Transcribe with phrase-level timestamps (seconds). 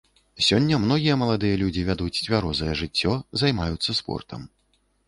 [0.45, 3.13] Сёння многія маладыя людзі вядуць цвярозае жыццё,
[3.45, 4.53] займаюцца спортам.